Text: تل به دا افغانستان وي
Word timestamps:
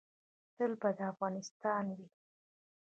تل 0.55 0.71
به 0.81 0.89
دا 0.97 1.03
افغانستان 1.13 1.85
وي 1.95 2.07